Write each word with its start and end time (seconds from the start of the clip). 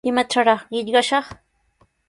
¿Imatrawraq 0.09 0.61
qillqashaq? 0.71 1.25